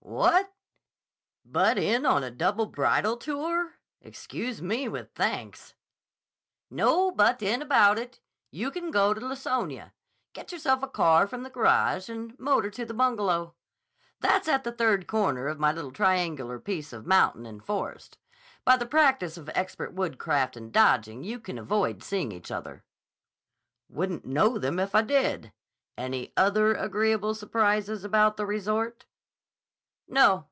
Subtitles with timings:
[0.03, 0.51] "What?
[1.45, 3.79] Butt in on a double bridal tour?
[4.01, 5.73] Excuse me with thanks."
[6.69, 8.19] "No butt in about it.
[8.51, 9.93] You can go to Laconia,
[10.33, 13.55] get yourself a car from the garage, and motor to the Bungalow.
[14.19, 18.17] That's at the third corner of my little triangular piece of mountain and forest.
[18.65, 22.81] By the practice of expert woodcraft and dodging you can avoid seeing the others."
[23.87, 25.53] "Wouldn't know them if I did.
[25.97, 29.05] Any other agreeable surprises about the resort?"
[30.07, 30.39] "No.